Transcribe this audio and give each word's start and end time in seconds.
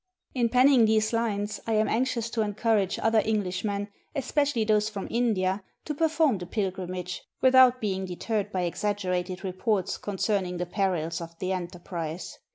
In 0.33 0.49
penning 0.49 0.85
these 0.85 1.13
lines 1.13 1.59
I 1.67 1.73
am 1.73 1.87
anxious 1.87 2.31
to 2.31 2.41
encourage 2.41 2.97
other 2.97 3.19
Englishmen, 3.23 3.89
especially 4.15 4.63
those 4.63 4.89
from 4.89 5.07
India, 5.11 5.61
to 5.85 5.93
per 5.93 6.09
form 6.09 6.39
the 6.39 6.47
pilgrimage, 6.47 7.21
without 7.39 7.79
being 7.79 8.05
deterred 8.07 8.51
by 8.51 8.67
exag 8.67 8.95
gerated 8.97 9.43
reports 9.43 9.99
concerning 9.99 10.57
the 10.57 10.65
perils 10.65 11.21
of 11.21 11.37
the 11.37 11.51
enterprise. 11.51 12.39